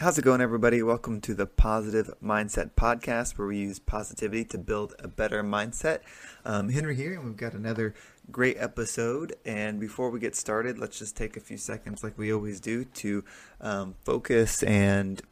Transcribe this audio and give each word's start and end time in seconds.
How's 0.00 0.18
it 0.18 0.22
going, 0.22 0.40
everybody? 0.40 0.82
Welcome 0.82 1.20
to 1.20 1.34
the 1.34 1.46
Positive 1.46 2.12
Mindset 2.20 2.72
Podcast, 2.72 3.38
where 3.38 3.46
we 3.46 3.58
use 3.58 3.78
positivity 3.78 4.44
to 4.46 4.58
build 4.58 4.92
a 4.98 5.06
better 5.06 5.44
mindset. 5.44 6.00
Um, 6.44 6.68
Henry 6.70 6.96
here, 6.96 7.14
and 7.14 7.24
we've 7.24 7.36
got 7.36 7.52
another 7.52 7.94
great 8.28 8.56
episode. 8.58 9.36
And 9.44 9.78
before 9.78 10.10
we 10.10 10.18
get 10.18 10.34
started, 10.34 10.80
let's 10.80 10.98
just 10.98 11.16
take 11.16 11.36
a 11.36 11.40
few 11.40 11.56
seconds, 11.56 12.02
like 12.02 12.18
we 12.18 12.32
always 12.32 12.58
do, 12.58 12.84
to 12.84 13.24
um, 13.60 13.94
focus 14.04 14.64
and 14.64 15.22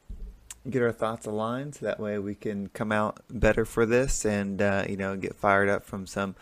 get 0.70 0.80
our 0.80 0.92
thoughts 0.92 1.26
aligned, 1.26 1.74
so 1.74 1.86
that 1.86 1.98
way 1.98 2.20
we 2.20 2.36
can 2.36 2.68
come 2.68 2.92
out 2.92 3.18
better 3.28 3.64
for 3.64 3.84
this, 3.84 4.24
and 4.24 4.62
uh, 4.62 4.84
you 4.88 4.96
know, 4.96 5.16
get 5.16 5.34
fired 5.34 5.68
up 5.68 5.82
from 5.82 6.06
some 6.06 6.36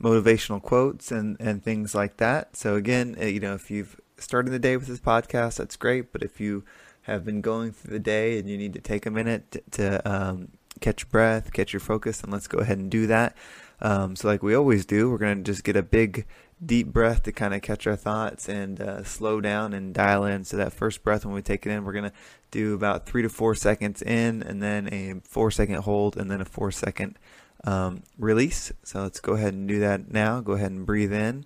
motivational 0.00 0.62
quotes 0.62 1.12
and 1.12 1.36
and 1.40 1.62
things 1.62 1.94
like 1.94 2.16
that. 2.16 2.56
So 2.56 2.74
again, 2.74 3.16
uh, 3.20 3.26
you 3.26 3.38
know, 3.38 3.52
if 3.52 3.70
you've 3.70 4.00
started 4.16 4.50
the 4.50 4.58
day 4.58 4.78
with 4.78 4.86
this 4.86 4.98
podcast, 4.98 5.58
that's 5.58 5.76
great. 5.76 6.10
But 6.10 6.22
if 6.22 6.40
you 6.40 6.64
have 7.06 7.24
been 7.24 7.40
going 7.40 7.72
through 7.72 7.92
the 7.92 8.00
day 8.00 8.38
and 8.38 8.48
you 8.48 8.58
need 8.58 8.72
to 8.74 8.80
take 8.80 9.06
a 9.06 9.10
minute 9.10 9.62
to, 9.72 10.08
um, 10.08 10.48
catch 10.80 11.02
your 11.02 11.10
breath, 11.10 11.52
catch 11.52 11.72
your 11.72 11.80
focus, 11.80 12.22
and 12.22 12.32
let's 12.32 12.48
go 12.48 12.58
ahead 12.58 12.78
and 12.78 12.90
do 12.90 13.06
that. 13.06 13.36
Um, 13.80 14.16
so, 14.16 14.28
like 14.28 14.42
we 14.42 14.54
always 14.54 14.86
do, 14.86 15.10
we're 15.10 15.18
going 15.18 15.38
to 15.38 15.42
just 15.42 15.64
get 15.64 15.76
a 15.76 15.82
big, 15.82 16.26
deep 16.64 16.88
breath 16.88 17.22
to 17.24 17.32
kind 17.32 17.54
of 17.54 17.62
catch 17.62 17.86
our 17.86 17.96
thoughts 17.96 18.48
and 18.48 18.80
uh, 18.80 19.04
slow 19.04 19.40
down 19.40 19.72
and 19.72 19.94
dial 19.94 20.24
in. 20.24 20.44
So, 20.44 20.56
that 20.56 20.72
first 20.72 21.02
breath, 21.02 21.24
when 21.24 21.34
we 21.34 21.42
take 21.42 21.66
it 21.66 21.70
in, 21.70 21.84
we're 21.84 21.92
going 21.92 22.10
to 22.10 22.12
do 22.50 22.74
about 22.74 23.06
three 23.06 23.22
to 23.22 23.28
four 23.28 23.54
seconds 23.54 24.02
in, 24.02 24.42
and 24.42 24.62
then 24.62 24.92
a 24.92 25.20
four 25.24 25.50
second 25.50 25.76
hold, 25.76 26.16
and 26.16 26.30
then 26.30 26.40
a 26.40 26.46
four 26.46 26.70
second 26.70 27.18
um, 27.64 28.02
release. 28.18 28.72
So, 28.82 29.02
let's 29.02 29.20
go 29.20 29.34
ahead 29.34 29.54
and 29.54 29.68
do 29.68 29.78
that 29.80 30.10
now. 30.10 30.40
Go 30.40 30.52
ahead 30.52 30.70
and 30.70 30.86
breathe 30.86 31.12
in 31.12 31.44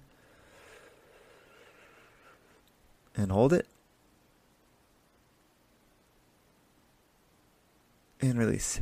and 3.16 3.32
hold 3.32 3.52
it. 3.52 3.66
And 8.20 8.38
release. 8.38 8.80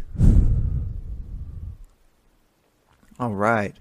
All 3.18 3.34
right. 3.34 3.76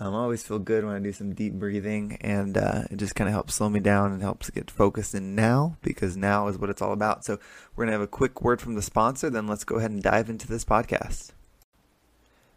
Um, 0.00 0.14
I 0.14 0.18
always 0.18 0.44
feel 0.44 0.60
good 0.60 0.84
when 0.84 0.94
I 0.94 1.00
do 1.00 1.12
some 1.12 1.34
deep 1.34 1.54
breathing, 1.54 2.18
and 2.20 2.56
uh, 2.56 2.82
it 2.88 2.98
just 2.98 3.16
kind 3.16 3.26
of 3.26 3.32
helps 3.32 3.54
slow 3.54 3.68
me 3.68 3.80
down 3.80 4.12
and 4.12 4.22
helps 4.22 4.48
get 4.48 4.70
focused 4.70 5.12
in 5.12 5.34
now 5.34 5.76
because 5.82 6.16
now 6.16 6.46
is 6.46 6.56
what 6.56 6.70
it's 6.70 6.80
all 6.80 6.92
about. 6.92 7.24
So, 7.24 7.40
we're 7.74 7.84
going 7.84 7.88
to 7.88 7.98
have 7.98 8.02
a 8.02 8.06
quick 8.06 8.40
word 8.42 8.60
from 8.60 8.74
the 8.74 8.82
sponsor, 8.82 9.28
then 9.28 9.48
let's 9.48 9.64
go 9.64 9.76
ahead 9.76 9.90
and 9.90 10.00
dive 10.00 10.30
into 10.30 10.46
this 10.46 10.64
podcast. 10.64 11.32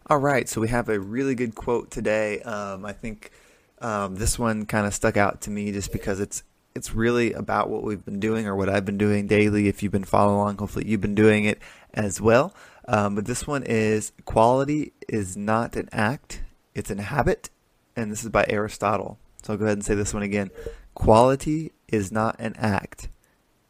All 0.07 0.19
right, 0.19 0.47
so 0.47 0.61
we 0.61 0.67
have 0.67 0.88
a 0.88 0.99
really 0.99 1.33
good 1.33 1.55
quote 1.55 1.89
today. 1.89 2.41
Um, 2.41 2.85
I 2.85 2.93
think 2.93 3.31
um, 3.79 4.17
this 4.17 4.38
one 4.38 4.67
kind 4.67 4.85
of 4.85 4.93
stuck 4.93 5.17
out 5.17 5.41
to 5.41 5.49
me 5.49 5.71
just 5.71 5.91
because 5.91 6.19
it's 6.19 6.43
it's 6.75 6.94
really 6.94 7.33
about 7.33 7.69
what 7.69 7.83
we've 7.83 8.03
been 8.03 8.19
doing 8.19 8.47
or 8.47 8.55
what 8.55 8.69
I've 8.69 8.86
been 8.86 8.97
doing 8.97 9.27
daily. 9.27 9.67
If 9.67 9.83
you've 9.83 9.91
been 9.91 10.03
following 10.03 10.36
along, 10.36 10.58
hopefully 10.58 10.88
you've 10.88 11.02
been 11.02 11.16
doing 11.16 11.45
it 11.45 11.59
as 11.94 12.22
well. 12.22 12.55
Um, 12.88 13.16
but 13.16 13.25
this 13.25 13.45
one 13.45 13.63
is 13.63 14.11
quality 14.25 14.94
is 15.08 15.38
not 15.38 15.75
an 15.75 15.89
act, 15.91 16.41
it's 16.73 16.89
an 16.89 17.00
habit. 17.00 17.50
And 17.95 18.11
this 18.11 18.23
is 18.23 18.30
by 18.30 18.45
Aristotle. 18.47 19.19
So 19.44 19.53
I'll 19.53 19.59
go 19.59 19.66
ahead 19.66 19.78
and 19.78 19.86
say 19.86 19.95
this 19.95 20.13
one 20.13 20.23
again. 20.23 20.50
Quality 20.95 21.72
is 21.89 22.11
not 22.11 22.36
an 22.39 22.55
act, 22.58 23.09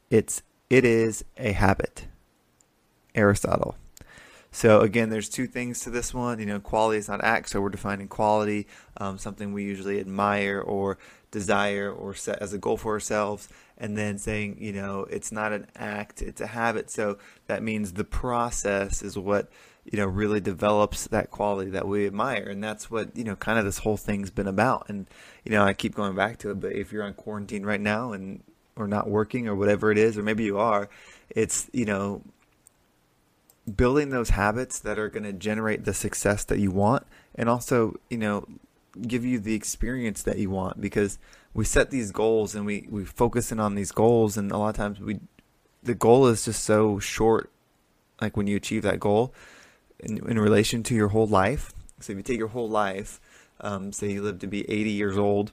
it's 0.10 0.44
it 0.70 0.86
is 0.86 1.26
a 1.38 1.52
habit. 1.52 2.08
Aristotle. 3.14 3.76
So 4.52 4.82
again, 4.82 5.10
there's 5.10 5.30
two 5.30 5.48
things 5.48 5.80
to 5.82 5.90
this 5.90 6.14
one. 6.14 6.40
You 6.40 6.46
know, 6.46 6.60
quality 6.60 7.00
is 7.00 7.08
not 7.08 7.24
act, 7.24 7.50
so 7.50 7.62
we're 7.62 7.70
defining 7.70 8.10
quality, 8.10 8.68
um, 8.98 9.18
something 9.18 9.54
we 9.54 9.64
usually 9.64 10.00
admire 10.00 10.60
or 10.60 10.98
desire 11.32 11.90
or 11.92 12.14
set 12.14 12.42
as 12.42 12.52
a 12.52 12.58
goal 12.58 12.76
for 12.76 12.92
ourselves, 12.94 13.48
and 13.78 13.98
then 13.98 14.18
saying, 14.18 14.58
you 14.60 14.74
know, 14.74 15.08
it's 15.10 15.32
not 15.32 15.54
an 15.54 15.68
act, 15.76 16.22
it's 16.22 16.42
a 16.42 16.48
habit. 16.48 16.92
So 16.92 17.18
that 17.48 17.64
means 17.64 17.94
the 17.94 18.04
process 18.04 19.02
is 19.02 19.18
what 19.18 19.50
you 19.86 19.98
know 19.98 20.06
really 20.06 20.42
develops 20.42 21.08
that 21.08 21.32
quality 21.32 21.72
that 21.72 21.88
we 21.88 22.06
admire, 22.06 22.48
and 22.50 22.64
that's 22.64 22.92
what 22.92 23.16
you 23.16 23.24
know 23.24 23.36
kind 23.38 23.58
of 23.58 23.66
this 23.66 23.80
whole 23.80 23.98
thing's 23.98 24.30
been 24.30 24.48
about. 24.48 24.90
And 24.90 25.08
you 25.46 25.52
know, 25.52 25.64
I 25.64 25.74
keep 25.74 25.96
going 25.96 26.16
back 26.16 26.38
to 26.40 26.52
it, 26.52 26.60
but 26.60 26.74
if 26.74 26.92
you're 26.92 27.04
on 27.04 27.14
quarantine 27.14 27.66
right 27.66 27.82
now 27.82 28.12
and 28.12 28.44
or 28.76 28.88
not 28.88 29.10
working 29.10 29.48
or 29.48 29.56
whatever 29.56 29.92
it 29.92 29.98
is, 29.98 30.18
or 30.18 30.24
maybe 30.24 30.44
you 30.44 30.60
are, 30.60 30.90
it's 31.30 31.70
you 31.74 31.86
know 31.86 32.22
building 33.78 34.10
those 34.10 34.30
habits 34.30 34.80
that 34.80 34.98
are 34.98 35.10
going 35.10 35.24
to 35.24 35.34
generate 35.34 35.86
the 35.86 35.94
success 35.94 36.44
that 36.46 36.60
you 36.60 36.72
want 36.72 37.06
and 37.36 37.50
also 37.50 37.96
you 38.10 38.18
know 38.18 38.46
give 39.08 39.24
you 39.24 39.40
the 39.40 39.54
experience 39.54 40.24
that 40.24 40.38
you 40.38 40.50
want 40.50 40.82
because 40.82 41.18
we 41.54 41.64
set 41.64 41.90
these 41.90 42.12
goals 42.12 42.56
and 42.56 42.66
we 42.66 42.88
we 42.90 43.06
focus 43.06 43.52
in 43.52 43.60
on 43.60 43.76
these 43.76 43.92
goals 43.92 44.38
and 44.38 44.52
a 44.52 44.58
lot 44.58 44.70
of 44.70 44.76
times 44.76 45.00
we 45.00 45.20
the 45.84 45.96
goal 45.96 46.28
is 46.28 46.46
just 46.46 46.64
so 46.64 47.00
short 47.00 47.52
like 48.22 48.38
when 48.38 48.48
you 48.48 48.56
achieve 48.56 48.84
that 48.84 49.00
goal 49.00 49.34
in, 50.00 50.18
in 50.30 50.38
relation 50.38 50.84
to 50.84 50.94
your 50.94 51.08
whole 51.08 51.26
life. 51.28 51.74
So 52.00 52.14
if 52.14 52.18
you 52.18 52.24
take 52.24 52.38
your 52.38 52.50
whole 52.50 52.70
life 52.70 53.20
um, 53.62 53.92
say 53.92 54.12
you 54.12 54.22
live 54.22 54.40
to 54.40 54.48
be 54.48 54.70
80 54.70 54.90
years 54.90 55.18
old 55.18 55.52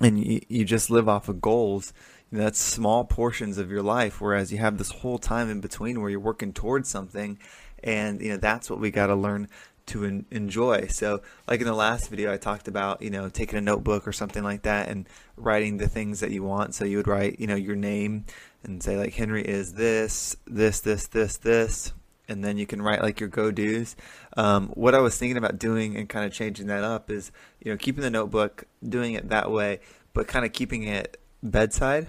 and 0.00 0.18
you, 0.18 0.40
you 0.48 0.64
just 0.64 0.90
live 0.90 1.08
off 1.08 1.28
of 1.28 1.40
goals 1.40 1.92
that's 2.32 2.58
small 2.58 3.04
portions 3.04 3.58
of 3.58 3.70
your 3.70 3.82
life 3.82 4.20
whereas 4.20 4.52
you 4.52 4.58
have 4.58 4.78
this 4.78 4.90
whole 4.90 5.18
time 5.18 5.48
in 5.50 5.60
between 5.60 6.00
where 6.00 6.10
you're 6.10 6.20
working 6.20 6.52
towards 6.52 6.88
something 6.88 7.38
and 7.82 8.20
you 8.20 8.30
know 8.30 8.36
that's 8.36 8.68
what 8.68 8.80
we 8.80 8.90
got 8.90 9.06
to 9.06 9.14
learn 9.14 9.48
to 9.86 10.04
en- 10.04 10.26
enjoy 10.30 10.86
so 10.86 11.20
like 11.46 11.60
in 11.60 11.66
the 11.66 11.74
last 11.74 12.08
video 12.08 12.32
i 12.32 12.36
talked 12.36 12.68
about 12.68 13.02
you 13.02 13.10
know 13.10 13.28
taking 13.28 13.58
a 13.58 13.62
notebook 13.62 14.08
or 14.08 14.12
something 14.12 14.42
like 14.42 14.62
that 14.62 14.88
and 14.88 15.08
writing 15.36 15.76
the 15.76 15.88
things 15.88 16.20
that 16.20 16.30
you 16.30 16.42
want 16.42 16.74
so 16.74 16.84
you 16.84 16.96
would 16.96 17.08
write 17.08 17.38
you 17.38 17.46
know 17.46 17.54
your 17.54 17.76
name 17.76 18.24
and 18.62 18.82
say 18.82 18.96
like 18.96 19.14
henry 19.14 19.42
is 19.42 19.74
this 19.74 20.36
this 20.46 20.80
this 20.80 21.06
this 21.08 21.36
this 21.36 21.92
and 22.28 22.42
then 22.42 22.56
you 22.56 22.66
can 22.66 22.80
write 22.80 23.02
like 23.02 23.20
your 23.20 23.28
go-dos. 23.28 23.96
Um, 24.36 24.68
what 24.68 24.94
I 24.94 24.98
was 24.98 25.16
thinking 25.16 25.36
about 25.36 25.58
doing 25.58 25.96
and 25.96 26.08
kind 26.08 26.24
of 26.24 26.32
changing 26.32 26.68
that 26.68 26.82
up 26.82 27.10
is, 27.10 27.30
you 27.60 27.70
know, 27.70 27.76
keeping 27.76 28.02
the 28.02 28.10
notebook, 28.10 28.64
doing 28.86 29.14
it 29.14 29.28
that 29.28 29.50
way, 29.50 29.80
but 30.14 30.26
kind 30.26 30.44
of 30.44 30.52
keeping 30.52 30.84
it 30.84 31.20
bedside, 31.44 32.08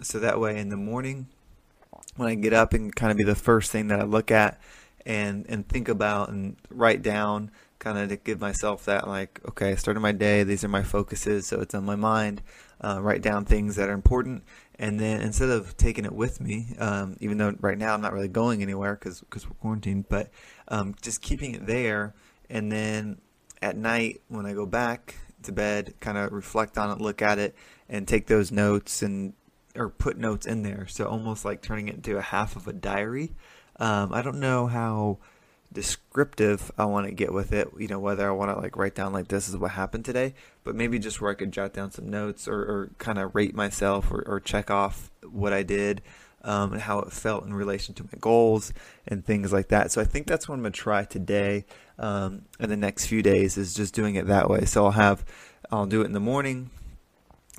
so 0.00 0.18
that 0.20 0.40
way 0.40 0.58
in 0.58 0.68
the 0.68 0.76
morning 0.76 1.26
when 2.16 2.28
I 2.28 2.34
get 2.34 2.52
up 2.52 2.72
and 2.72 2.94
kind 2.94 3.10
of 3.10 3.16
be 3.16 3.24
the 3.24 3.34
first 3.34 3.70
thing 3.70 3.88
that 3.88 4.00
I 4.00 4.04
look 4.04 4.30
at 4.30 4.60
and 5.06 5.46
and 5.48 5.66
think 5.68 5.88
about 5.88 6.28
and 6.30 6.56
write 6.70 7.02
down, 7.02 7.50
kind 7.78 7.98
of 7.98 8.08
to 8.08 8.16
give 8.16 8.40
myself 8.40 8.84
that 8.86 9.08
like, 9.08 9.40
okay, 9.48 9.72
I 9.72 9.74
started 9.76 10.00
my 10.00 10.12
day. 10.12 10.42
These 10.44 10.64
are 10.64 10.68
my 10.68 10.82
focuses, 10.82 11.46
so 11.46 11.60
it's 11.60 11.74
on 11.74 11.84
my 11.84 11.96
mind. 11.96 12.42
Uh, 12.80 13.00
write 13.00 13.22
down 13.22 13.44
things 13.44 13.76
that 13.76 13.88
are 13.88 13.94
important, 13.94 14.44
and 14.78 15.00
then 15.00 15.20
instead 15.20 15.48
of 15.48 15.76
taking 15.76 16.04
it 16.04 16.12
with 16.12 16.40
me, 16.40 16.76
um, 16.78 17.16
even 17.20 17.38
though 17.38 17.54
right 17.60 17.78
now 17.78 17.94
I'm 17.94 18.00
not 18.00 18.12
really 18.12 18.28
going 18.28 18.62
anywhere 18.62 18.94
because 18.94 19.20
because 19.20 19.48
we're 19.48 19.56
quarantined, 19.56 20.08
but 20.08 20.30
um, 20.68 20.94
just 21.00 21.22
keeping 21.22 21.54
it 21.54 21.66
there, 21.66 22.14
and 22.48 22.70
then 22.70 23.18
at 23.60 23.76
night 23.76 24.20
when 24.28 24.46
I 24.46 24.52
go 24.52 24.66
back 24.66 25.16
to 25.48 25.52
bed, 25.52 25.94
kind 26.00 26.16
of 26.16 26.32
reflect 26.32 26.78
on 26.78 26.90
it, 26.90 27.00
look 27.00 27.20
at 27.20 27.38
it, 27.38 27.54
and 27.88 28.06
take 28.06 28.26
those 28.26 28.52
notes 28.52 29.02
and 29.02 29.34
or 29.74 29.88
put 29.88 30.16
notes 30.16 30.46
in 30.46 30.62
there. 30.62 30.86
So 30.86 31.06
almost 31.06 31.44
like 31.44 31.62
turning 31.62 31.88
it 31.88 31.96
into 31.96 32.16
a 32.16 32.22
half 32.22 32.56
of 32.56 32.66
a 32.66 32.72
diary. 32.72 33.34
Um, 33.76 34.12
I 34.12 34.22
don't 34.22 34.40
know 34.40 34.66
how 34.66 35.18
descriptive 35.72 36.72
I 36.78 36.86
want 36.86 37.06
to 37.06 37.12
get 37.12 37.32
with 37.32 37.52
it. 37.52 37.68
You 37.78 37.88
know, 37.88 37.98
whether 37.98 38.26
I 38.26 38.32
want 38.32 38.50
to 38.50 38.60
like 38.60 38.76
write 38.76 38.94
down 38.94 39.12
like 39.12 39.28
this 39.28 39.48
is 39.48 39.56
what 39.56 39.72
happened 39.72 40.04
today, 40.04 40.34
but 40.64 40.74
maybe 40.74 40.98
just 40.98 41.20
where 41.20 41.30
I 41.30 41.34
could 41.34 41.52
jot 41.52 41.72
down 41.72 41.90
some 41.90 42.08
notes 42.08 42.48
or, 42.48 42.58
or 42.60 42.90
kind 42.98 43.18
of 43.18 43.34
rate 43.34 43.54
myself 43.54 44.10
or, 44.10 44.22
or 44.26 44.40
check 44.40 44.70
off 44.70 45.10
what 45.30 45.52
I 45.52 45.62
did. 45.62 46.02
Um, 46.42 46.72
and 46.72 46.80
how 46.80 47.00
it 47.00 47.12
felt 47.12 47.44
in 47.44 47.52
relation 47.52 47.94
to 47.96 48.04
my 48.04 48.16
goals 48.20 48.72
and 49.08 49.24
things 49.24 49.52
like 49.52 49.68
that. 49.68 49.90
So 49.90 50.00
I 50.00 50.04
think 50.04 50.28
that's 50.28 50.48
what 50.48 50.54
I'm 50.54 50.62
gonna 50.62 50.70
try 50.70 51.04
today 51.04 51.64
um, 51.98 52.42
in 52.60 52.70
the 52.70 52.76
next 52.76 53.06
few 53.06 53.22
days 53.22 53.58
is 53.58 53.74
just 53.74 53.92
doing 53.92 54.14
it 54.14 54.28
that 54.28 54.48
way. 54.48 54.64
So 54.64 54.84
I'll 54.84 54.92
have 54.92 55.24
I'll 55.70 55.86
do 55.86 56.02
it 56.02 56.06
in 56.06 56.12
the 56.12 56.20
morning, 56.20 56.70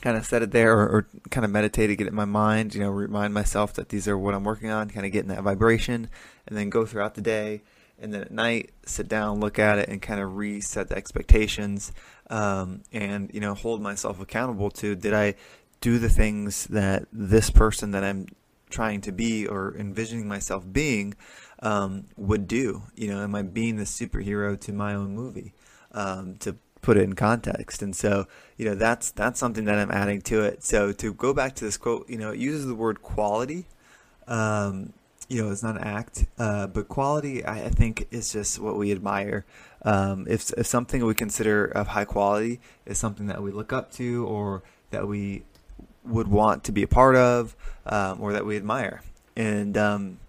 kind 0.01 0.17
of 0.17 0.25
set 0.25 0.41
it 0.41 0.51
there 0.51 0.77
or, 0.77 0.87
or, 0.87 1.07
kind 1.29 1.45
of 1.45 1.51
meditate 1.51 1.89
to 1.89 1.95
get 1.95 2.07
it 2.07 2.11
in 2.11 2.15
my 2.15 2.25
mind, 2.25 2.73
you 2.73 2.81
know, 2.81 2.89
remind 2.89 3.33
myself 3.33 3.73
that 3.73 3.89
these 3.89 4.07
are 4.07 4.17
what 4.17 4.33
I'm 4.33 4.43
working 4.43 4.69
on, 4.69 4.89
kind 4.89 5.05
of 5.05 5.11
getting 5.11 5.29
that 5.29 5.43
vibration, 5.43 6.09
and 6.47 6.57
then 6.57 6.69
go 6.69 6.85
throughout 6.85 7.15
the 7.15 7.21
day. 7.21 7.61
And 8.01 8.13
then 8.13 8.21
at 8.21 8.31
night, 8.31 8.71
sit 8.85 9.09
down, 9.09 9.41
look 9.41 9.59
at 9.59 9.77
it, 9.77 9.89
and 9.89 10.01
kind 10.01 10.21
of 10.21 10.37
reset 10.37 10.87
the 10.87 10.95
expectations 10.95 11.91
um, 12.29 12.81
and, 12.93 13.29
you 13.33 13.41
know, 13.41 13.53
hold 13.53 13.81
myself 13.81 14.21
accountable 14.21 14.69
to 14.71 14.95
did 14.95 15.13
I 15.13 15.35
do 15.81 15.99
the 15.99 16.09
things 16.09 16.65
that 16.67 17.05
this 17.11 17.49
person 17.49 17.91
that 17.91 18.03
I'm 18.03 18.27
trying 18.69 19.01
to 19.01 19.11
be 19.11 19.47
or 19.47 19.75
envisioning 19.77 20.27
myself 20.27 20.65
being 20.71 21.15
um, 21.61 22.05
would 22.15 22.47
do? 22.47 22.83
You 22.95 23.09
know, 23.09 23.23
am 23.23 23.35
I 23.35 23.41
being 23.41 23.77
the 23.77 23.83
superhero 23.83 24.59
to 24.61 24.73
my 24.73 24.93
own 24.93 25.15
movie? 25.15 25.53
Um, 25.91 26.35
to 26.37 26.55
put 26.81 26.97
it 26.97 27.03
in 27.03 27.13
context. 27.13 27.81
And 27.81 27.95
so, 27.95 28.27
you 28.57 28.65
know, 28.65 28.75
that's 28.75 29.11
that's 29.11 29.39
something 29.39 29.65
that 29.65 29.77
I'm 29.77 29.91
adding 29.91 30.21
to 30.23 30.41
it. 30.41 30.63
So 30.63 30.91
to 30.93 31.13
go 31.13 31.33
back 31.33 31.55
to 31.55 31.65
this 31.65 31.77
quote, 31.77 32.09
you 32.09 32.17
know, 32.17 32.31
it 32.31 32.39
uses 32.39 32.65
the 32.65 32.75
word 32.75 33.01
quality. 33.01 33.65
Um, 34.27 34.93
you 35.27 35.43
know, 35.43 35.51
it's 35.51 35.61
not 35.61 35.75
an 35.75 35.83
act, 35.83 36.25
uh, 36.39 36.65
but 36.67 36.87
quality, 36.87 37.45
I, 37.45 37.65
I, 37.65 37.69
think, 37.69 38.07
is 38.09 38.33
just 38.33 38.57
what 38.57 38.77
we 38.77 38.91
admire. 38.91 39.45
Um, 39.83 40.25
if 40.27 40.51
if 40.57 40.65
something 40.65 41.05
we 41.05 41.13
consider 41.13 41.65
of 41.65 41.87
high 41.87 42.05
quality 42.05 42.59
is 42.85 42.97
something 42.97 43.27
that 43.27 43.43
we 43.43 43.51
look 43.51 43.71
up 43.71 43.91
to 43.93 44.25
or 44.25 44.63
that 44.89 45.07
we 45.07 45.43
would 46.09 46.27
want 46.27 46.63
to 46.65 46.71
be 46.71 46.83
a 46.83 46.87
part 46.87 47.15
of 47.15 47.55
um, 47.85 48.21
or 48.21 48.33
that 48.33 48.45
we 48.45 48.57
admire. 48.57 49.01
And, 49.35 49.77
um, 49.77 50.19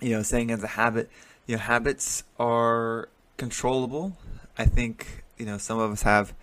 you 0.00 0.10
know, 0.10 0.22
saying 0.22 0.50
as 0.50 0.62
a 0.62 0.68
habit, 0.68 1.08
you 1.46 1.56
know, 1.56 1.62
habits 1.62 2.24
are 2.38 3.08
controllable. 3.36 4.16
I 4.58 4.66
think, 4.66 5.24
you 5.38 5.46
know, 5.46 5.58
some 5.58 5.78
of 5.78 5.90
us 5.90 6.02
have, 6.02 6.34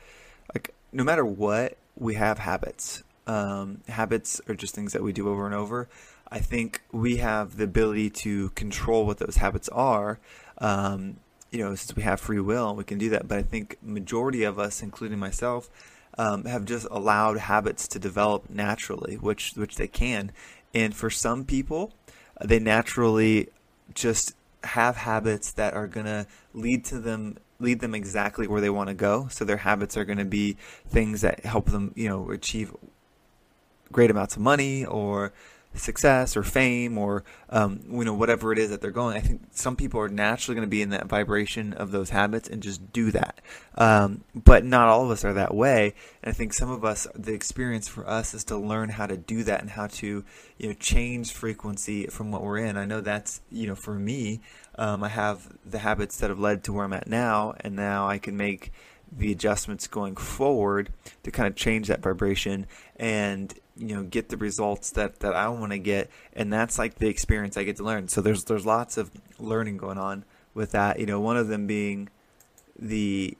like, 0.53 0.73
no 0.91 1.03
matter 1.03 1.25
what, 1.25 1.77
we 1.95 2.15
have 2.15 2.39
habits. 2.39 3.03
Um, 3.27 3.81
habits 3.87 4.41
are 4.47 4.55
just 4.55 4.73
things 4.73 4.93
that 4.93 5.03
we 5.03 5.13
do 5.13 5.29
over 5.29 5.45
and 5.45 5.53
over. 5.53 5.87
I 6.31 6.39
think 6.39 6.81
we 6.91 7.17
have 7.17 7.57
the 7.57 7.65
ability 7.65 8.09
to 8.09 8.49
control 8.51 9.05
what 9.05 9.17
those 9.19 9.37
habits 9.37 9.69
are. 9.69 10.19
Um, 10.57 11.17
you 11.51 11.59
know, 11.59 11.75
since 11.75 11.95
we 11.95 12.03
have 12.03 12.19
free 12.21 12.39
will, 12.39 12.75
we 12.75 12.85
can 12.85 12.97
do 12.97 13.09
that. 13.09 13.27
But 13.27 13.37
I 13.37 13.43
think 13.43 13.77
majority 13.81 14.43
of 14.43 14.57
us, 14.57 14.81
including 14.81 15.19
myself, 15.19 15.69
um, 16.17 16.45
have 16.45 16.65
just 16.65 16.87
allowed 16.91 17.37
habits 17.37 17.87
to 17.89 17.99
develop 17.99 18.49
naturally, 18.49 19.15
which 19.15 19.53
which 19.55 19.75
they 19.75 19.87
can. 19.87 20.31
And 20.73 20.95
for 20.95 21.09
some 21.09 21.45
people, 21.45 21.93
they 22.39 22.59
naturally 22.59 23.49
just 23.93 24.35
have 24.63 24.95
habits 24.97 25.51
that 25.53 25.73
are 25.73 25.87
to 25.87 26.27
lead 26.53 26.85
to 26.85 26.99
them 26.99 27.37
lead 27.59 27.79
them 27.79 27.93
exactly 27.93 28.47
where 28.47 28.61
they 28.61 28.69
want 28.69 28.89
to 28.89 28.93
go. 28.93 29.27
So 29.29 29.45
their 29.45 29.57
habits 29.57 29.95
are 29.95 30.05
going 30.05 30.17
to 30.17 30.25
be 30.25 30.57
things 30.87 31.21
that 31.21 31.45
help 31.45 31.67
them, 31.67 31.93
you 31.95 32.09
know, 32.09 32.31
achieve 32.31 32.75
great 33.91 34.09
amounts 34.09 34.35
of 34.35 34.41
money 34.41 34.85
or 34.85 35.31
success 35.73 36.35
or 36.35 36.43
fame 36.43 36.97
or 36.97 37.23
um, 37.49 37.81
you 37.89 38.03
know 38.03 38.13
whatever 38.13 38.51
it 38.51 38.59
is 38.59 38.69
that 38.69 38.81
they're 38.81 38.91
going. 38.91 39.15
I 39.15 39.21
think 39.21 39.41
some 39.51 39.75
people 39.75 39.99
are 39.99 40.09
naturally 40.09 40.55
going 40.55 40.67
to 40.67 40.69
be 40.69 40.81
in 40.81 40.89
that 40.89 41.07
vibration 41.07 41.73
of 41.73 41.91
those 41.91 42.09
habits 42.09 42.49
and 42.49 42.61
just 42.61 42.91
do 42.91 43.11
that. 43.11 43.41
Um, 43.75 44.23
but 44.35 44.65
not 44.65 44.87
all 44.87 45.05
of 45.05 45.11
us 45.11 45.23
are 45.23 45.33
that 45.33 45.53
way. 45.53 45.93
And 46.21 46.33
I 46.33 46.35
think 46.35 46.53
some 46.53 46.69
of 46.69 46.83
us, 46.83 47.07
the 47.15 47.33
experience 47.33 47.87
for 47.87 48.07
us 48.07 48.33
is 48.33 48.43
to 48.45 48.57
learn 48.57 48.89
how 48.89 49.07
to 49.07 49.17
do 49.17 49.43
that 49.43 49.61
and 49.61 49.69
how 49.69 49.87
to 49.87 50.23
you 50.57 50.67
know 50.67 50.73
change 50.73 51.31
frequency 51.31 52.07
from 52.07 52.31
what 52.31 52.43
we're 52.43 52.57
in. 52.57 52.77
I 52.77 52.85
know 52.85 53.01
that's 53.01 53.41
you 53.49 53.67
know 53.67 53.75
for 53.75 53.95
me, 53.95 54.41
um, 54.75 55.03
I 55.03 55.09
have 55.09 55.47
the 55.65 55.79
habits 55.79 56.17
that 56.17 56.29
have 56.29 56.39
led 56.39 56.63
to 56.65 56.73
where 56.73 56.85
I'm 56.85 56.93
at 56.93 57.07
now, 57.07 57.53
and 57.61 57.75
now 57.75 58.07
I 58.07 58.17
can 58.17 58.37
make 58.37 58.71
the 59.11 59.31
adjustments 59.31 59.87
going 59.87 60.15
forward 60.15 60.91
to 61.23 61.31
kind 61.31 61.47
of 61.47 61.55
change 61.55 61.87
that 61.87 62.01
vibration 62.01 62.65
and 62.95 63.53
you 63.75 63.95
know 63.95 64.03
get 64.03 64.29
the 64.29 64.37
results 64.37 64.91
that 64.91 65.19
that 65.19 65.35
I 65.35 65.49
want 65.49 65.71
to 65.73 65.79
get. 65.79 66.09
And 66.33 66.51
that's 66.51 66.79
like 66.79 66.95
the 66.95 67.07
experience 67.07 67.57
I 67.57 67.63
get 67.63 67.77
to 67.77 67.83
learn. 67.83 68.07
So 68.07 68.21
there's 68.21 68.45
there's 68.45 68.65
lots 68.65 68.97
of 68.97 69.11
learning 69.39 69.77
going 69.77 69.97
on 69.97 70.23
with 70.53 70.71
that 70.71 70.99
you 70.99 71.05
know 71.05 71.19
one 71.19 71.37
of 71.37 71.47
them 71.47 71.67
being 71.67 72.09
the 72.79 73.37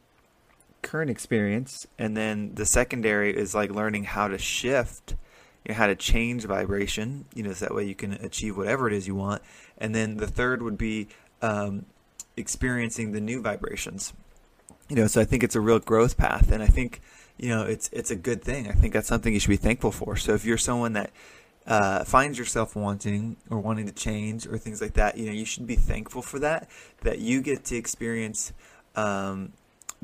current 0.82 1.10
experience. 1.10 1.88
And 1.98 2.18
then 2.18 2.56
the 2.56 2.66
secondary 2.66 3.36
is 3.36 3.56
like 3.56 3.72
learning 3.72 4.06
how 4.06 4.28
to 4.28 4.38
shift 4.38 5.16
you 5.64 5.74
know, 5.74 5.76
how 5.76 5.88
to 5.88 5.96
change 5.96 6.44
vibration 6.44 7.26
you 7.34 7.44
know 7.44 7.54
so 7.54 7.66
that 7.66 7.76
way 7.76 7.86
you 7.86 7.96
can 7.96 8.14
achieve 8.14 8.58
whatever 8.58 8.88
it 8.88 8.94
is 8.94 9.08
you 9.08 9.16
want. 9.16 9.42
And 9.78 9.96
then 9.96 10.18
the 10.18 10.28
third 10.28 10.62
would 10.62 10.78
be 10.78 11.08
um, 11.42 11.86
experiencing 12.36 13.14
the 13.14 13.22
new 13.22 13.42
vibrations 13.42 14.14
you 14.92 14.98
know 14.98 15.08
so 15.08 15.22
I 15.22 15.26
think 15.26 15.44
it's 15.44 15.56
a 15.56 15.62
real 15.62 15.80
growth 15.80 16.18
path 16.18 16.52
and 16.52 16.62
I 16.62 16.68
think 16.68 17.02
you 17.42 17.50
know, 17.50 17.64
it's 17.64 17.90
it's 17.92 18.12
a 18.12 18.16
good 18.16 18.44
thing. 18.44 18.68
I 18.68 18.74
think 18.74 18.94
that's 18.94 19.08
something 19.08 19.34
you 19.34 19.40
should 19.40 19.50
be 19.50 19.58
thankful 19.58 19.92
for. 19.92 20.16
So 20.16 20.34
if 20.34 20.46
you're 20.46 20.60
someone 20.60 20.94
that 20.94 21.10
uh, 21.66 22.04
finds 22.04 22.38
yourself 22.38 22.76
wanting 22.76 23.36
or 23.50 23.60
wanting 23.60 23.88
to 23.88 23.92
change 23.92 24.46
or 24.46 24.60
things 24.60 24.80
like 24.80 24.94
that, 24.94 25.18
you 25.18 25.26
know, 25.26 25.32
you 25.32 25.46
should 25.46 25.66
be 25.66 25.76
thankful 25.76 26.22
for 26.22 26.38
that. 26.40 26.70
That 27.02 27.18
you 27.18 27.42
get 27.42 27.66
to 27.66 27.76
experience 27.76 28.54
um, 28.96 29.54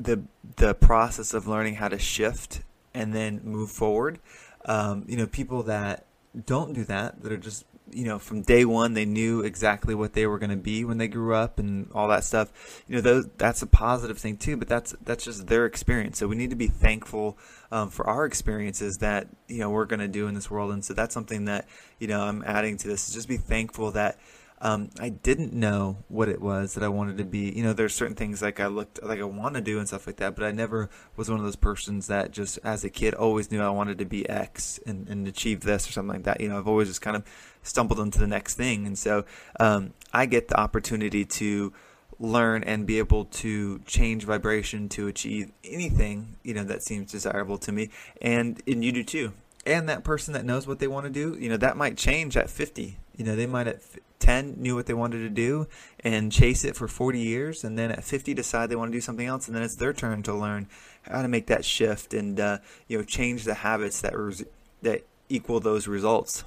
the 0.00 0.22
the 0.56 0.74
process 0.74 1.32
of 1.32 1.46
learning 1.46 1.76
how 1.76 1.86
to 1.86 1.98
shift 1.98 2.62
and 2.92 3.14
then 3.14 3.40
move 3.44 3.70
forward. 3.70 4.18
Um, 4.64 5.04
you 5.06 5.16
know, 5.16 5.28
people 5.28 5.62
that 5.62 6.06
don't 6.44 6.72
do 6.72 6.82
that, 6.84 7.22
that 7.22 7.30
are 7.30 7.36
just 7.36 7.64
you 7.92 8.04
know, 8.04 8.18
from 8.18 8.42
day 8.42 8.64
one, 8.64 8.94
they 8.94 9.04
knew 9.04 9.40
exactly 9.40 9.94
what 9.94 10.12
they 10.12 10.26
were 10.26 10.38
going 10.38 10.50
to 10.50 10.56
be 10.56 10.84
when 10.84 10.98
they 10.98 11.08
grew 11.08 11.34
up 11.34 11.58
and 11.58 11.90
all 11.92 12.08
that 12.08 12.24
stuff. 12.24 12.82
You 12.88 12.96
know, 12.96 13.00
those, 13.00 13.28
that's 13.36 13.62
a 13.62 13.66
positive 13.66 14.18
thing 14.18 14.36
too, 14.36 14.56
but 14.56 14.68
that's, 14.68 14.94
that's 15.04 15.24
just 15.24 15.46
their 15.46 15.66
experience. 15.66 16.18
So 16.18 16.28
we 16.28 16.36
need 16.36 16.50
to 16.50 16.56
be 16.56 16.68
thankful 16.68 17.38
um, 17.70 17.90
for 17.90 18.06
our 18.06 18.24
experiences 18.24 18.98
that, 18.98 19.28
you 19.46 19.58
know, 19.58 19.70
we're 19.70 19.84
going 19.84 20.00
to 20.00 20.08
do 20.08 20.26
in 20.26 20.34
this 20.34 20.50
world. 20.50 20.72
And 20.72 20.84
so 20.84 20.94
that's 20.94 21.14
something 21.14 21.46
that, 21.46 21.66
you 21.98 22.08
know, 22.08 22.22
I'm 22.22 22.42
adding 22.46 22.76
to 22.78 22.88
this 22.88 23.08
is 23.08 23.14
just 23.14 23.28
be 23.28 23.36
thankful 23.36 23.90
that, 23.92 24.18
um, 24.60 24.90
I 24.98 25.10
didn't 25.10 25.52
know 25.52 25.98
what 26.08 26.28
it 26.28 26.40
was 26.40 26.74
that 26.74 26.82
I 26.82 26.88
wanted 26.88 27.18
to 27.18 27.24
be. 27.24 27.50
You 27.50 27.62
know, 27.62 27.72
there's 27.72 27.94
certain 27.94 28.16
things 28.16 28.42
like 28.42 28.58
I 28.58 28.66
looked 28.66 29.02
like 29.02 29.20
I 29.20 29.24
want 29.24 29.54
to 29.54 29.60
do 29.60 29.78
and 29.78 29.86
stuff 29.86 30.06
like 30.06 30.16
that, 30.16 30.34
but 30.34 30.44
I 30.44 30.50
never 30.50 30.90
was 31.16 31.30
one 31.30 31.38
of 31.38 31.44
those 31.44 31.56
persons 31.56 32.08
that 32.08 32.32
just 32.32 32.58
as 32.64 32.82
a 32.82 32.90
kid 32.90 33.14
always 33.14 33.50
knew 33.50 33.62
I 33.62 33.70
wanted 33.70 33.98
to 33.98 34.04
be 34.04 34.28
X 34.28 34.80
and, 34.86 35.08
and 35.08 35.28
achieve 35.28 35.60
this 35.60 35.88
or 35.88 35.92
something 35.92 36.14
like 36.14 36.24
that. 36.24 36.40
You 36.40 36.48
know, 36.48 36.58
I've 36.58 36.68
always 36.68 36.88
just 36.88 37.02
kind 37.02 37.16
of 37.16 37.24
stumbled 37.62 38.00
into 38.00 38.18
the 38.18 38.26
next 38.26 38.54
thing. 38.54 38.86
And 38.86 38.98
so 38.98 39.24
um, 39.60 39.94
I 40.12 40.26
get 40.26 40.48
the 40.48 40.58
opportunity 40.58 41.24
to 41.24 41.72
learn 42.18 42.64
and 42.64 42.84
be 42.84 42.98
able 42.98 43.26
to 43.26 43.78
change 43.80 44.24
vibration 44.24 44.88
to 44.88 45.06
achieve 45.06 45.52
anything, 45.62 46.36
you 46.42 46.52
know, 46.52 46.64
that 46.64 46.82
seems 46.82 47.12
desirable 47.12 47.58
to 47.58 47.70
me. 47.70 47.90
And, 48.20 48.60
and 48.66 48.84
you 48.84 48.90
do 48.90 49.04
too. 49.04 49.32
And 49.68 49.86
that 49.90 50.02
person 50.02 50.32
that 50.32 50.46
knows 50.46 50.66
what 50.66 50.78
they 50.78 50.88
want 50.88 51.04
to 51.04 51.10
do, 51.10 51.36
you 51.38 51.50
know, 51.50 51.58
that 51.58 51.76
might 51.76 51.98
change 51.98 52.38
at 52.38 52.48
50. 52.48 52.96
You 53.16 53.24
know, 53.24 53.36
they 53.36 53.44
might 53.44 53.66
at 53.66 53.82
10 54.18 54.54
knew 54.56 54.74
what 54.74 54.86
they 54.86 54.94
wanted 54.94 55.18
to 55.18 55.28
do 55.28 55.66
and 56.00 56.32
chase 56.32 56.64
it 56.64 56.74
for 56.74 56.88
40 56.88 57.18
years. 57.18 57.64
And 57.64 57.78
then 57.78 57.92
at 57.92 58.02
50 58.02 58.32
decide 58.32 58.70
they 58.70 58.76
want 58.76 58.90
to 58.90 58.96
do 58.96 59.02
something 59.02 59.26
else. 59.26 59.46
And 59.46 59.54
then 59.54 59.62
it's 59.62 59.74
their 59.74 59.92
turn 59.92 60.22
to 60.22 60.32
learn 60.32 60.68
how 61.02 61.20
to 61.20 61.28
make 61.28 61.48
that 61.48 61.66
shift 61.66 62.14
and, 62.14 62.40
uh, 62.40 62.58
you 62.86 62.96
know, 62.96 63.04
change 63.04 63.44
the 63.44 63.52
habits 63.52 64.00
that, 64.00 64.16
res- 64.16 64.46
that 64.80 65.02
equal 65.28 65.60
those 65.60 65.86
results. 65.86 66.44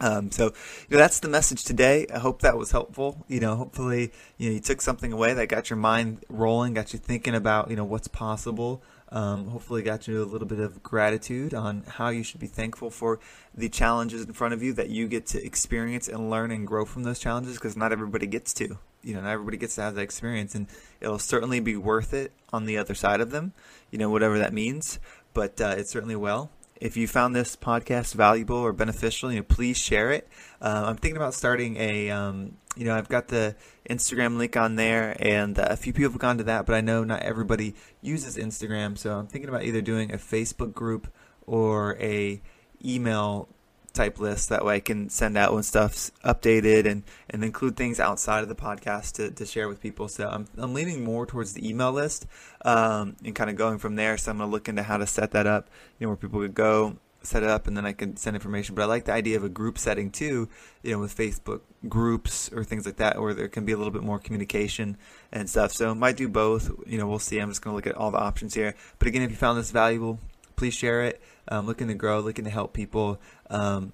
Um, 0.00 0.30
so 0.30 0.44
you 0.44 0.96
know, 0.96 0.98
that's 0.98 1.20
the 1.20 1.28
message 1.28 1.62
today. 1.62 2.06
I 2.12 2.20
hope 2.20 2.40
that 2.40 2.56
was 2.56 2.70
helpful. 2.70 3.22
You 3.28 3.40
know, 3.40 3.54
hopefully 3.54 4.12
you 4.38 4.48
know 4.48 4.54
you 4.54 4.60
took 4.60 4.80
something 4.80 5.12
away 5.12 5.34
that 5.34 5.48
got 5.48 5.68
your 5.68 5.76
mind 5.76 6.24
rolling, 6.30 6.72
got 6.72 6.94
you 6.94 6.98
thinking 6.98 7.34
about 7.34 7.68
you 7.68 7.76
know 7.76 7.84
what's 7.84 8.08
possible. 8.08 8.82
Um, 9.12 9.48
hopefully, 9.48 9.82
got 9.82 10.06
you 10.06 10.22
a 10.22 10.24
little 10.24 10.46
bit 10.46 10.60
of 10.60 10.82
gratitude 10.82 11.52
on 11.52 11.82
how 11.86 12.10
you 12.10 12.22
should 12.22 12.40
be 12.40 12.46
thankful 12.46 12.90
for 12.90 13.18
the 13.54 13.68
challenges 13.68 14.24
in 14.24 14.32
front 14.32 14.54
of 14.54 14.62
you 14.62 14.72
that 14.74 14.88
you 14.88 15.08
get 15.08 15.26
to 15.26 15.44
experience 15.44 16.08
and 16.08 16.30
learn 16.30 16.50
and 16.50 16.66
grow 16.66 16.84
from 16.84 17.02
those 17.02 17.18
challenges. 17.18 17.54
Because 17.54 17.76
not 17.76 17.92
everybody 17.92 18.26
gets 18.26 18.52
to, 18.54 18.78
you 19.02 19.14
know, 19.14 19.20
not 19.20 19.30
everybody 19.30 19.56
gets 19.56 19.74
to 19.76 19.82
have 19.82 19.96
that 19.96 20.02
experience, 20.02 20.54
and 20.54 20.68
it'll 21.00 21.18
certainly 21.18 21.60
be 21.60 21.76
worth 21.76 22.14
it 22.14 22.32
on 22.52 22.66
the 22.66 22.78
other 22.78 22.94
side 22.94 23.20
of 23.20 23.30
them. 23.30 23.52
You 23.90 23.98
know, 23.98 24.10
whatever 24.10 24.38
that 24.38 24.52
means, 24.52 25.00
but 25.34 25.60
uh, 25.60 25.74
it 25.76 25.88
certainly 25.88 26.16
will. 26.16 26.50
If 26.80 26.96
you 26.96 27.06
found 27.06 27.36
this 27.36 27.56
podcast 27.56 28.14
valuable 28.14 28.56
or 28.56 28.72
beneficial, 28.72 29.30
you 29.30 29.40
know, 29.40 29.44
please 29.44 29.76
share 29.76 30.12
it. 30.12 30.26
Uh, 30.62 30.84
I'm 30.86 30.96
thinking 30.96 31.18
about 31.18 31.34
starting 31.34 31.76
a, 31.76 32.10
um, 32.10 32.56
you 32.76 32.84
know, 32.84 32.94
I've 32.94 33.08
got 33.08 33.28
the 33.28 33.56
Instagram 33.88 34.36
link 34.36 34.56
on 34.56 34.76
there, 34.76 35.16
and 35.18 35.58
uh, 35.58 35.66
a 35.70 35.76
few 35.76 35.92
people 35.92 36.12
have 36.12 36.20
gone 36.20 36.38
to 36.38 36.44
that, 36.44 36.66
but 36.66 36.74
I 36.74 36.80
know 36.80 37.04
not 37.04 37.22
everybody 37.22 37.74
uses 38.00 38.36
Instagram, 38.36 38.96
so 38.96 39.18
I'm 39.18 39.26
thinking 39.26 39.48
about 39.48 39.64
either 39.64 39.80
doing 39.80 40.12
a 40.12 40.16
Facebook 40.16 40.72
group 40.72 41.08
or 41.46 41.96
a 41.98 42.40
email 42.84 43.48
type 43.92 44.20
list. 44.20 44.48
That 44.50 44.64
way 44.64 44.76
I 44.76 44.80
can 44.80 45.08
send 45.08 45.36
out 45.36 45.52
when 45.52 45.62
stuff's 45.62 46.12
updated 46.24 46.86
and, 46.86 47.02
and 47.28 47.42
include 47.42 47.76
things 47.76 47.98
outside 47.98 48.42
of 48.42 48.48
the 48.48 48.54
podcast 48.54 49.14
to, 49.14 49.30
to 49.32 49.44
share 49.44 49.68
with 49.68 49.80
people. 49.80 50.08
So 50.08 50.28
I'm, 50.28 50.46
I'm 50.56 50.74
leaning 50.74 51.04
more 51.04 51.26
towards 51.26 51.54
the 51.54 51.68
email 51.68 51.92
list 51.92 52.26
um, 52.64 53.16
and 53.24 53.34
kind 53.34 53.50
of 53.50 53.56
going 53.56 53.78
from 53.78 53.96
there. 53.96 54.16
So 54.16 54.30
I'm 54.30 54.38
going 54.38 54.48
to 54.48 54.52
look 54.52 54.68
into 54.68 54.84
how 54.84 54.96
to 54.96 55.06
set 55.06 55.32
that 55.32 55.46
up, 55.46 55.68
you 55.98 56.06
know, 56.06 56.10
where 56.10 56.16
people 56.16 56.40
could 56.40 56.54
go 56.54 56.98
set 57.22 57.42
it 57.42 57.48
up 57.48 57.66
and 57.66 57.76
then 57.76 57.84
I 57.84 57.92
can 57.92 58.16
send 58.16 58.36
information. 58.36 58.74
But 58.74 58.82
I 58.82 58.86
like 58.86 59.04
the 59.04 59.12
idea 59.12 59.36
of 59.36 59.44
a 59.44 59.48
group 59.48 59.78
setting 59.78 60.10
too, 60.10 60.48
you 60.82 60.92
know, 60.92 60.98
with 60.98 61.16
Facebook 61.16 61.60
groups 61.88 62.50
or 62.52 62.64
things 62.64 62.86
like 62.86 62.96
that, 62.96 63.20
where 63.20 63.34
there 63.34 63.48
can 63.48 63.64
be 63.64 63.72
a 63.72 63.76
little 63.76 63.92
bit 63.92 64.02
more 64.02 64.18
communication 64.18 64.96
and 65.32 65.48
stuff. 65.48 65.72
So 65.72 65.94
might 65.94 66.16
do 66.16 66.28
both. 66.28 66.70
You 66.86 66.98
know, 66.98 67.06
we'll 67.06 67.18
see. 67.18 67.38
I'm 67.38 67.50
just 67.50 67.62
going 67.62 67.72
to 67.72 67.76
look 67.76 67.86
at 67.86 67.94
all 67.94 68.10
the 68.10 68.18
options 68.18 68.54
here. 68.54 68.74
But 68.98 69.08
again, 69.08 69.22
if 69.22 69.30
you 69.30 69.36
found 69.36 69.58
this 69.58 69.70
valuable, 69.70 70.18
please 70.56 70.74
share 70.74 71.02
it. 71.02 71.20
Um, 71.48 71.66
looking 71.66 71.88
to 71.88 71.94
grow, 71.94 72.20
looking 72.20 72.44
to 72.44 72.50
help 72.50 72.72
people, 72.72 73.20
um, 73.48 73.92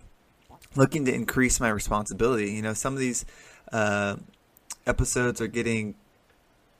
looking 0.74 1.04
to 1.06 1.14
increase 1.14 1.58
my 1.58 1.70
responsibility. 1.70 2.52
You 2.52 2.62
know, 2.62 2.74
some 2.74 2.92
of 2.92 2.98
these 2.98 3.24
uh, 3.72 4.16
episodes 4.86 5.40
are 5.40 5.46
getting, 5.46 5.94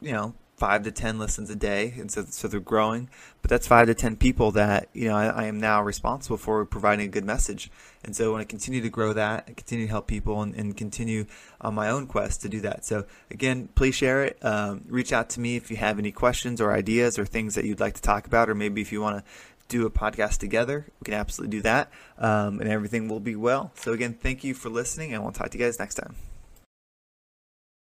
you 0.00 0.12
know, 0.12 0.35
five 0.56 0.82
to 0.84 0.90
ten 0.90 1.18
listens 1.18 1.50
a 1.50 1.56
day, 1.56 1.94
and 1.98 2.10
so 2.10 2.25
so 2.28 2.48
they're 2.48 2.60
growing. 2.60 3.08
But 3.42 3.50
that's 3.50 3.66
five 3.66 3.86
to 3.86 3.94
ten 3.94 4.16
people 4.16 4.50
that 4.52 4.88
you 4.92 5.08
know 5.08 5.16
I, 5.16 5.26
I, 5.26 5.44
am 5.44 5.60
now 5.60 5.82
responsible 5.82 6.36
for 6.36 6.64
providing 6.64 7.06
a 7.06 7.10
good 7.10 7.25
message. 7.25 7.70
And 8.04 8.14
so 8.14 8.28
I 8.28 8.32
want 8.32 8.42
to 8.42 8.46
continue 8.46 8.80
to 8.82 8.88
grow 8.88 9.12
that, 9.12 9.46
continue 9.56 9.86
to 9.86 9.90
help 9.90 10.06
people, 10.06 10.40
and, 10.42 10.54
and, 10.54 10.76
continue 10.76 11.26
on 11.60 11.75
my 11.75 11.90
own 11.90 12.06
quest 12.06 12.42
to 12.42 12.48
do 12.48 12.60
that. 12.60 12.84
So 12.84 13.04
again, 13.32 13.68
please 13.75 13.96
share 13.96 14.25
it. 14.25 14.38
Um, 14.44 14.84
reach 14.88 15.12
out 15.12 15.30
to 15.30 15.40
me 15.40 15.56
if 15.56 15.70
you 15.72 15.76
have 15.76 15.98
any 15.98 16.12
questions 16.12 16.60
or 16.60 16.72
ideas 16.72 17.18
or 17.18 17.25
things 17.25 17.56
that 17.56 17.64
you'd 17.64 17.80
like 17.80 17.94
to 17.94 18.02
talk 18.02 18.26
about, 18.26 18.48
or 18.48 18.54
maybe 18.54 18.80
if 18.80 18.92
you 18.92 19.00
want 19.00 19.18
to 19.18 19.25
do 19.68 19.86
a 19.86 19.90
podcast 19.90 20.38
together, 20.38 20.86
we 21.00 21.04
can 21.04 21.14
absolutely 21.14 21.58
do 21.58 21.62
that, 21.62 21.90
um, 22.18 22.60
and 22.60 22.68
everything 22.68 23.08
will 23.08 23.20
be 23.20 23.36
well. 23.36 23.72
So 23.75 23.92
again, 23.92 24.14
thank 24.14 24.44
you 24.44 24.54
for 24.54 24.68
listening, 24.68 25.12
and 25.12 25.22
we'll 25.22 25.32
talk 25.32 25.50
to 25.50 25.58
you 25.58 25.64
guys 25.64 25.78
next 25.78 25.96
time. 25.96 26.14